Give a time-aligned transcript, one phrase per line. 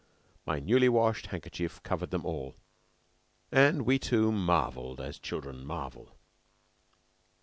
[0.47, 2.55] My newly washed handkerchief covered them all,
[3.51, 6.17] and we two marvelled as children marvel.